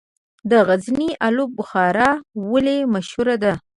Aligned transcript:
د 0.49 0.51
غزني 0.67 1.09
الو 1.27 1.45
بخارا 1.57 2.11
ولې 2.51 2.77
مشهوره 2.93 3.35
ده؟ 3.43 3.53